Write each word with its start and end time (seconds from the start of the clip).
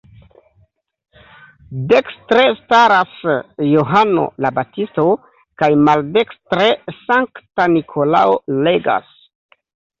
Dekstre 1.91 2.45
staras 2.61 3.11
Johano 3.73 4.25
la 4.47 4.53
Baptisto, 4.61 5.07
kaj 5.63 5.71
maldekstre 5.91 6.69
Sankta 7.05 7.71
Nikolao 7.79 8.37
legas. 8.71 9.17